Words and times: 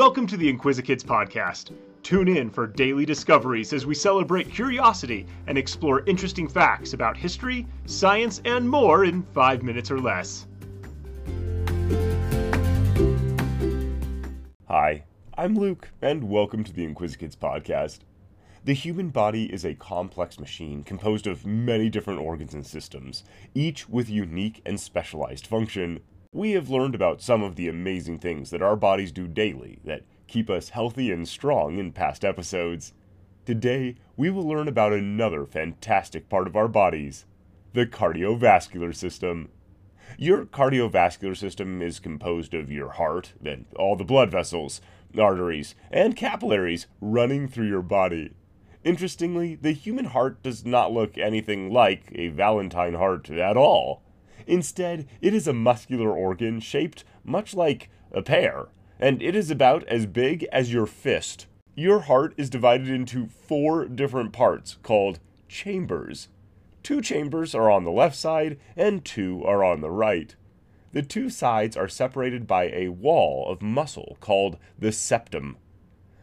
Welcome 0.00 0.26
to 0.28 0.38
the 0.38 0.50
Inquisikids 0.50 1.04
podcast. 1.04 1.72
Tune 2.02 2.26
in 2.26 2.48
for 2.48 2.66
daily 2.66 3.04
discoveries 3.04 3.74
as 3.74 3.84
we 3.84 3.94
celebrate 3.94 4.50
curiosity 4.50 5.26
and 5.46 5.58
explore 5.58 6.06
interesting 6.06 6.48
facts 6.48 6.94
about 6.94 7.18
history, 7.18 7.66
science, 7.84 8.40
and 8.46 8.66
more 8.66 9.04
in 9.04 9.22
five 9.34 9.62
minutes 9.62 9.90
or 9.90 10.00
less. 10.00 10.46
Hi, 14.68 15.04
I'm 15.36 15.54
Luke, 15.54 15.90
and 16.00 16.24
welcome 16.24 16.64
to 16.64 16.72
the 16.72 16.86
Inquisikids 16.86 17.36
podcast. 17.36 17.98
The 18.64 18.72
human 18.72 19.10
body 19.10 19.52
is 19.52 19.66
a 19.66 19.74
complex 19.74 20.40
machine 20.40 20.82
composed 20.82 21.26
of 21.26 21.44
many 21.44 21.90
different 21.90 22.20
organs 22.20 22.54
and 22.54 22.66
systems, 22.66 23.22
each 23.54 23.86
with 23.86 24.08
unique 24.08 24.62
and 24.64 24.80
specialized 24.80 25.46
function. 25.46 26.00
We 26.32 26.52
have 26.52 26.70
learned 26.70 26.94
about 26.94 27.20
some 27.20 27.42
of 27.42 27.56
the 27.56 27.66
amazing 27.66 28.20
things 28.20 28.50
that 28.50 28.62
our 28.62 28.76
bodies 28.76 29.10
do 29.10 29.26
daily 29.26 29.80
that 29.84 30.04
keep 30.28 30.48
us 30.48 30.68
healthy 30.68 31.10
and 31.10 31.26
strong 31.26 31.76
in 31.78 31.90
past 31.90 32.24
episodes. 32.24 32.92
Today, 33.44 33.96
we 34.16 34.30
will 34.30 34.46
learn 34.46 34.68
about 34.68 34.92
another 34.92 35.44
fantastic 35.44 36.28
part 36.28 36.46
of 36.46 36.54
our 36.54 36.68
bodies 36.68 37.26
the 37.72 37.84
cardiovascular 37.84 38.94
system. 38.94 39.48
Your 40.18 40.46
cardiovascular 40.46 41.36
system 41.36 41.82
is 41.82 41.98
composed 41.98 42.54
of 42.54 42.70
your 42.70 42.90
heart 42.90 43.32
and 43.44 43.66
all 43.74 43.96
the 43.96 44.04
blood 44.04 44.30
vessels, 44.30 44.80
arteries, 45.18 45.74
and 45.90 46.14
capillaries 46.14 46.86
running 47.00 47.48
through 47.48 47.66
your 47.66 47.82
body. 47.82 48.30
Interestingly, 48.84 49.56
the 49.56 49.72
human 49.72 50.04
heart 50.04 50.44
does 50.44 50.64
not 50.64 50.92
look 50.92 51.18
anything 51.18 51.72
like 51.72 52.04
a 52.14 52.28
Valentine 52.28 52.94
heart 52.94 53.28
at 53.30 53.56
all. 53.56 54.04
Instead, 54.50 55.06
it 55.22 55.32
is 55.32 55.46
a 55.46 55.52
muscular 55.52 56.10
organ 56.10 56.58
shaped 56.58 57.04
much 57.22 57.54
like 57.54 57.88
a 58.10 58.20
pear, 58.20 58.66
and 58.98 59.22
it 59.22 59.36
is 59.36 59.48
about 59.48 59.84
as 59.84 60.06
big 60.06 60.42
as 60.50 60.72
your 60.72 60.86
fist. 60.86 61.46
Your 61.76 62.00
heart 62.00 62.34
is 62.36 62.50
divided 62.50 62.88
into 62.88 63.28
four 63.28 63.84
different 63.84 64.32
parts 64.32 64.76
called 64.82 65.20
chambers. 65.46 66.26
Two 66.82 67.00
chambers 67.00 67.54
are 67.54 67.70
on 67.70 67.84
the 67.84 67.92
left 67.92 68.16
side, 68.16 68.58
and 68.76 69.04
two 69.04 69.44
are 69.44 69.62
on 69.62 69.82
the 69.82 69.90
right. 69.90 70.34
The 70.92 71.02
two 71.02 71.30
sides 71.30 71.76
are 71.76 71.86
separated 71.86 72.48
by 72.48 72.70
a 72.70 72.88
wall 72.88 73.48
of 73.48 73.62
muscle 73.62 74.16
called 74.18 74.58
the 74.76 74.90
septum. 74.90 75.58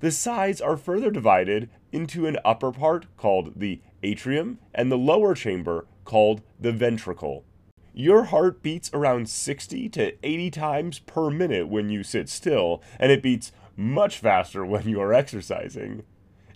The 0.00 0.10
sides 0.10 0.60
are 0.60 0.76
further 0.76 1.10
divided 1.10 1.70
into 1.90 2.26
an 2.26 2.36
upper 2.44 2.70
part 2.70 3.06
called 3.16 3.60
the 3.60 3.80
atrium 4.02 4.58
and 4.74 4.92
the 4.92 4.98
lower 4.98 5.34
chamber 5.34 5.86
called 6.04 6.42
the 6.60 6.72
ventricle. 6.72 7.46
Your 7.92 8.24
heart 8.24 8.62
beats 8.62 8.90
around 8.92 9.28
60 9.28 9.88
to 9.90 10.14
80 10.22 10.50
times 10.50 10.98
per 11.00 11.30
minute 11.30 11.68
when 11.68 11.90
you 11.90 12.02
sit 12.02 12.28
still, 12.28 12.82
and 12.98 13.10
it 13.10 13.22
beats 13.22 13.52
much 13.76 14.18
faster 14.18 14.64
when 14.64 14.88
you 14.88 15.00
are 15.00 15.12
exercising. 15.12 16.04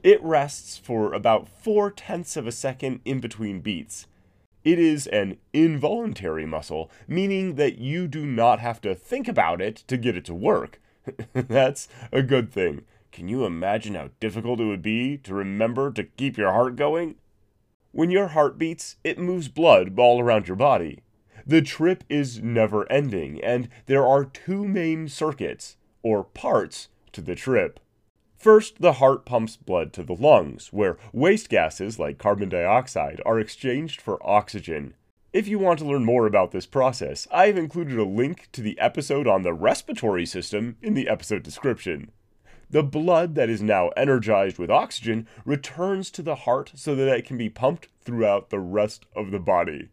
It 0.02 0.22
rests 0.22 0.76
for 0.76 1.12
about 1.12 1.48
four 1.48 1.90
tenths 1.90 2.36
of 2.36 2.46
a 2.46 2.52
second 2.52 3.00
in 3.04 3.20
between 3.20 3.60
beats. 3.60 4.06
It 4.62 4.78
is 4.78 5.06
an 5.08 5.38
involuntary 5.52 6.46
muscle, 6.46 6.90
meaning 7.08 7.56
that 7.56 7.78
you 7.78 8.06
do 8.06 8.24
not 8.24 8.60
have 8.60 8.80
to 8.82 8.94
think 8.94 9.28
about 9.28 9.60
it 9.60 9.76
to 9.88 9.96
get 9.96 10.16
it 10.16 10.24
to 10.26 10.34
work. 10.34 10.80
That's 11.32 11.88
a 12.12 12.22
good 12.22 12.52
thing. 12.52 12.82
Can 13.12 13.28
you 13.28 13.44
imagine 13.44 13.94
how 13.94 14.10
difficult 14.20 14.60
it 14.60 14.64
would 14.64 14.82
be 14.82 15.18
to 15.18 15.34
remember 15.34 15.90
to 15.92 16.04
keep 16.04 16.36
your 16.36 16.52
heart 16.52 16.76
going? 16.76 17.16
When 17.92 18.10
your 18.10 18.28
heart 18.28 18.58
beats, 18.58 18.96
it 19.04 19.18
moves 19.18 19.48
blood 19.48 19.98
all 19.98 20.20
around 20.20 20.48
your 20.48 20.56
body. 20.56 21.03
The 21.46 21.62
trip 21.62 22.04
is 22.08 22.42
never 22.42 22.90
ending, 22.90 23.42
and 23.42 23.68
there 23.86 24.06
are 24.06 24.24
two 24.24 24.64
main 24.64 25.08
circuits, 25.08 25.76
or 26.02 26.24
parts, 26.24 26.88
to 27.12 27.20
the 27.20 27.34
trip. 27.34 27.80
First, 28.36 28.80
the 28.80 28.94
heart 28.94 29.24
pumps 29.24 29.56
blood 29.56 29.92
to 29.94 30.02
the 30.02 30.14
lungs, 30.14 30.68
where 30.72 30.98
waste 31.12 31.48
gases 31.48 31.98
like 31.98 32.18
carbon 32.18 32.48
dioxide 32.50 33.22
are 33.24 33.40
exchanged 33.40 34.00
for 34.00 34.18
oxygen. 34.26 34.94
If 35.32 35.48
you 35.48 35.58
want 35.58 35.80
to 35.80 35.84
learn 35.84 36.04
more 36.04 36.26
about 36.26 36.52
this 36.52 36.66
process, 36.66 37.26
I've 37.32 37.56
included 37.58 37.98
a 37.98 38.04
link 38.04 38.48
to 38.52 38.60
the 38.60 38.78
episode 38.78 39.26
on 39.26 39.42
the 39.42 39.54
respiratory 39.54 40.26
system 40.26 40.76
in 40.82 40.94
the 40.94 41.08
episode 41.08 41.42
description. 41.42 42.12
The 42.70 42.82
blood 42.82 43.34
that 43.34 43.48
is 43.48 43.62
now 43.62 43.88
energized 43.96 44.58
with 44.58 44.70
oxygen 44.70 45.26
returns 45.44 46.10
to 46.12 46.22
the 46.22 46.34
heart 46.34 46.72
so 46.74 46.94
that 46.94 47.08
it 47.08 47.24
can 47.24 47.36
be 47.36 47.48
pumped 47.48 47.88
throughout 48.02 48.50
the 48.50 48.60
rest 48.60 49.06
of 49.16 49.30
the 49.30 49.38
body. 49.38 49.88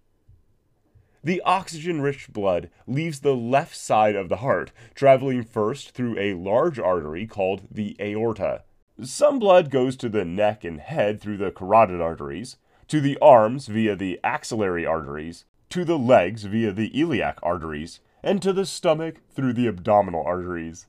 The 1.24 1.42
oxygen 1.42 2.02
rich 2.02 2.34
blood 2.34 2.72
leaves 2.88 3.20
the 3.20 3.36
left 3.36 3.76
side 3.76 4.16
of 4.16 4.28
the 4.28 4.38
heart, 4.38 4.72
traveling 4.96 5.44
first 5.44 5.92
through 5.92 6.18
a 6.18 6.34
large 6.34 6.80
artery 6.80 7.28
called 7.28 7.68
the 7.70 7.96
aorta. 8.00 8.64
Some 9.04 9.38
blood 9.38 9.70
goes 9.70 9.96
to 9.98 10.10
the 10.10 10.26
neck 10.26 10.64
and 10.64 10.80
head 10.80 11.22
through 11.22 11.38
the 11.38 11.52
carotid 11.52 12.02
arteries, 12.02 12.58
to 12.88 13.00
the 13.00 13.20
arms 13.22 13.68
via 13.68 13.96
the 13.96 14.20
axillary 14.24 14.84
arteries, 14.84 15.46
to 15.70 15.86
the 15.86 16.00
legs 16.00 16.46
via 16.46 16.72
the 16.72 16.88
iliac 17.00 17.38
arteries, 17.44 18.00
and 18.24 18.42
to 18.42 18.52
the 18.52 18.66
stomach 18.66 19.18
through 19.30 19.54
the 19.54 19.68
abdominal 19.68 20.24
arteries. 20.26 20.88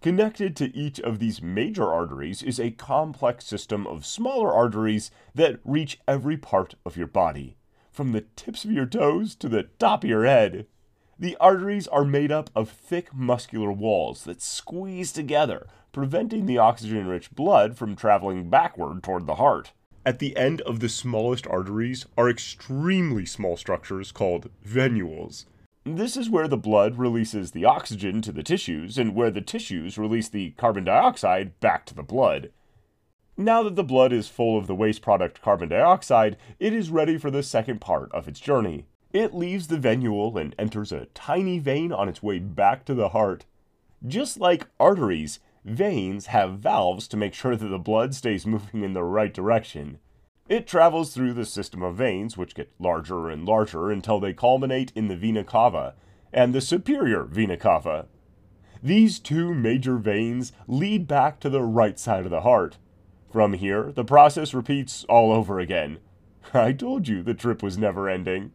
Connected 0.00 0.56
to 0.56 0.74
each 0.74 0.98
of 1.00 1.18
these 1.18 1.42
major 1.42 1.92
arteries 1.92 2.42
is 2.42 2.58
a 2.58 2.70
complex 2.70 3.44
system 3.44 3.86
of 3.86 4.06
smaller 4.06 4.54
arteries 4.54 5.10
that 5.34 5.60
reach 5.64 6.00
every 6.08 6.38
part 6.38 6.76
of 6.86 6.96
your 6.96 7.06
body 7.06 7.56
from 7.96 8.12
the 8.12 8.26
tips 8.36 8.66
of 8.66 8.70
your 8.70 8.84
toes 8.84 9.34
to 9.34 9.48
the 9.48 9.64
top 9.78 10.04
of 10.04 10.10
your 10.10 10.26
head. 10.26 10.66
The 11.18 11.34
arteries 11.40 11.88
are 11.88 12.04
made 12.04 12.30
up 12.30 12.50
of 12.54 12.68
thick 12.68 13.14
muscular 13.14 13.72
walls 13.72 14.24
that 14.24 14.42
squeeze 14.42 15.12
together, 15.12 15.66
preventing 15.92 16.44
the 16.44 16.58
oxygen 16.58 17.06
rich 17.06 17.30
blood 17.30 17.78
from 17.78 17.96
traveling 17.96 18.50
backward 18.50 19.02
toward 19.02 19.26
the 19.26 19.36
heart. 19.36 19.72
At 20.04 20.18
the 20.18 20.36
end 20.36 20.60
of 20.60 20.80
the 20.80 20.90
smallest 20.90 21.46
arteries 21.46 22.04
are 22.18 22.28
extremely 22.28 23.24
small 23.24 23.56
structures 23.56 24.12
called 24.12 24.50
venules. 24.62 25.46
This 25.84 26.18
is 26.18 26.28
where 26.28 26.48
the 26.48 26.58
blood 26.58 26.98
releases 26.98 27.52
the 27.52 27.64
oxygen 27.64 28.20
to 28.22 28.32
the 28.32 28.42
tissues 28.42 28.98
and 28.98 29.14
where 29.14 29.30
the 29.30 29.40
tissues 29.40 29.96
release 29.96 30.28
the 30.28 30.50
carbon 30.58 30.84
dioxide 30.84 31.58
back 31.60 31.86
to 31.86 31.94
the 31.94 32.02
blood. 32.02 32.50
Now 33.38 33.62
that 33.64 33.76
the 33.76 33.84
blood 33.84 34.14
is 34.14 34.28
full 34.28 34.56
of 34.56 34.66
the 34.66 34.74
waste 34.74 35.02
product 35.02 35.42
carbon 35.42 35.68
dioxide, 35.68 36.38
it 36.58 36.72
is 36.72 36.90
ready 36.90 37.18
for 37.18 37.30
the 37.30 37.42
second 37.42 37.80
part 37.82 38.10
of 38.12 38.26
its 38.26 38.40
journey. 38.40 38.86
It 39.12 39.34
leaves 39.34 39.66
the 39.66 39.76
venule 39.76 40.40
and 40.40 40.54
enters 40.58 40.90
a 40.90 41.06
tiny 41.06 41.58
vein 41.58 41.92
on 41.92 42.08
its 42.08 42.22
way 42.22 42.38
back 42.38 42.86
to 42.86 42.94
the 42.94 43.10
heart. 43.10 43.44
Just 44.06 44.40
like 44.40 44.68
arteries, 44.80 45.38
veins 45.66 46.26
have 46.26 46.60
valves 46.60 47.06
to 47.08 47.16
make 47.18 47.34
sure 47.34 47.56
that 47.56 47.68
the 47.68 47.78
blood 47.78 48.14
stays 48.14 48.46
moving 48.46 48.82
in 48.82 48.94
the 48.94 49.04
right 49.04 49.34
direction. 49.34 49.98
It 50.48 50.66
travels 50.66 51.12
through 51.12 51.34
the 51.34 51.44
system 51.44 51.82
of 51.82 51.96
veins, 51.96 52.38
which 52.38 52.54
get 52.54 52.72
larger 52.78 53.28
and 53.28 53.44
larger 53.44 53.90
until 53.90 54.18
they 54.18 54.32
culminate 54.32 54.92
in 54.94 55.08
the 55.08 55.16
vena 55.16 55.44
cava 55.44 55.94
and 56.32 56.54
the 56.54 56.60
superior 56.60 57.24
vena 57.24 57.56
cava. 57.56 58.06
These 58.82 59.18
two 59.18 59.52
major 59.52 59.96
veins 59.96 60.52
lead 60.66 61.06
back 61.06 61.40
to 61.40 61.50
the 61.50 61.62
right 61.62 61.98
side 61.98 62.24
of 62.24 62.30
the 62.30 62.42
heart. 62.42 62.78
From 63.30 63.54
here, 63.54 63.92
the 63.92 64.04
process 64.04 64.54
repeats 64.54 65.04
all 65.08 65.32
over 65.32 65.58
again. 65.58 65.98
I 66.54 66.72
told 66.72 67.08
you 67.08 67.22
the 67.22 67.34
trip 67.34 67.62
was 67.62 67.76
never 67.76 68.08
ending. 68.08 68.52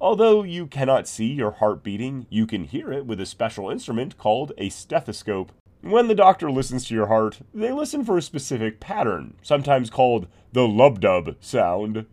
Although 0.00 0.42
you 0.42 0.66
cannot 0.66 1.06
see 1.06 1.32
your 1.32 1.52
heart 1.52 1.82
beating, 1.82 2.26
you 2.28 2.46
can 2.46 2.64
hear 2.64 2.92
it 2.92 3.06
with 3.06 3.20
a 3.20 3.26
special 3.26 3.70
instrument 3.70 4.18
called 4.18 4.52
a 4.58 4.68
stethoscope. 4.68 5.52
When 5.80 6.08
the 6.08 6.14
doctor 6.14 6.50
listens 6.50 6.86
to 6.86 6.94
your 6.94 7.06
heart, 7.06 7.40
they 7.54 7.72
listen 7.72 8.04
for 8.04 8.18
a 8.18 8.22
specific 8.22 8.80
pattern, 8.80 9.34
sometimes 9.42 9.90
called 9.90 10.26
the 10.52 10.66
lub-dub 10.66 11.36
sound. 11.40 12.06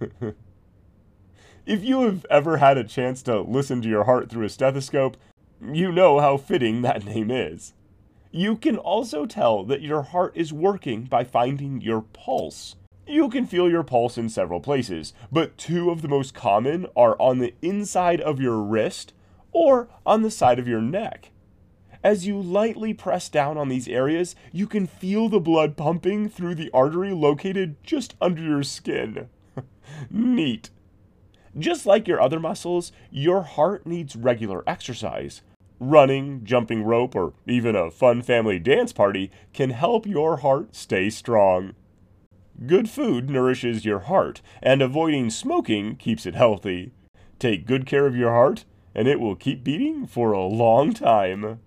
if 1.66 1.84
you 1.84 2.02
have 2.02 2.24
ever 2.30 2.56
had 2.58 2.78
a 2.78 2.84
chance 2.84 3.22
to 3.24 3.40
listen 3.40 3.82
to 3.82 3.88
your 3.88 4.04
heart 4.04 4.30
through 4.30 4.46
a 4.46 4.48
stethoscope, 4.48 5.16
you 5.60 5.92
know 5.92 6.20
how 6.20 6.36
fitting 6.36 6.82
that 6.82 7.04
name 7.04 7.30
is. 7.30 7.74
You 8.32 8.56
can 8.56 8.76
also 8.76 9.26
tell 9.26 9.64
that 9.64 9.82
your 9.82 10.02
heart 10.02 10.36
is 10.36 10.52
working 10.52 11.04
by 11.04 11.24
finding 11.24 11.80
your 11.80 12.02
pulse. 12.02 12.76
You 13.04 13.28
can 13.28 13.44
feel 13.44 13.68
your 13.68 13.82
pulse 13.82 14.16
in 14.16 14.28
several 14.28 14.60
places, 14.60 15.12
but 15.32 15.58
two 15.58 15.90
of 15.90 16.00
the 16.00 16.08
most 16.08 16.32
common 16.32 16.86
are 16.94 17.20
on 17.20 17.40
the 17.40 17.54
inside 17.60 18.20
of 18.20 18.40
your 18.40 18.58
wrist 18.62 19.12
or 19.50 19.88
on 20.06 20.22
the 20.22 20.30
side 20.30 20.60
of 20.60 20.68
your 20.68 20.80
neck. 20.80 21.32
As 22.04 22.24
you 22.24 22.40
lightly 22.40 22.94
press 22.94 23.28
down 23.28 23.58
on 23.58 23.68
these 23.68 23.88
areas, 23.88 24.36
you 24.52 24.68
can 24.68 24.86
feel 24.86 25.28
the 25.28 25.40
blood 25.40 25.76
pumping 25.76 26.28
through 26.28 26.54
the 26.54 26.70
artery 26.72 27.12
located 27.12 27.82
just 27.82 28.14
under 28.20 28.42
your 28.42 28.62
skin. 28.62 29.28
Neat. 30.10 30.70
Just 31.58 31.84
like 31.84 32.06
your 32.06 32.20
other 32.20 32.38
muscles, 32.38 32.92
your 33.10 33.42
heart 33.42 33.86
needs 33.86 34.14
regular 34.14 34.62
exercise 34.68 35.42
running, 35.80 36.44
jumping 36.44 36.84
rope, 36.84 37.16
or 37.16 37.32
even 37.46 37.74
a 37.74 37.90
fun 37.90 38.22
family 38.22 38.60
dance 38.60 38.92
party 38.92 39.32
can 39.52 39.70
help 39.70 40.06
your 40.06 40.36
heart 40.38 40.76
stay 40.76 41.10
strong. 41.10 41.74
Good 42.66 42.90
food 42.90 43.30
nourishes 43.30 43.84
your 43.84 44.00
heart, 44.00 44.42
and 44.62 44.82
avoiding 44.82 45.30
smoking 45.30 45.96
keeps 45.96 46.26
it 46.26 46.34
healthy. 46.34 46.92
Take 47.38 47.66
good 47.66 47.86
care 47.86 48.06
of 48.06 48.14
your 48.14 48.30
heart, 48.30 48.66
and 48.94 49.08
it 49.08 49.18
will 49.18 49.34
keep 49.34 49.64
beating 49.64 50.06
for 50.06 50.32
a 50.32 50.44
long 50.44 50.92
time. 50.92 51.58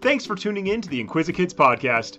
Thanks 0.00 0.24
for 0.24 0.34
tuning 0.34 0.68
in 0.68 0.80
to 0.80 0.88
the 0.88 1.04
Inquisikids 1.04 1.52
podcast. 1.52 2.18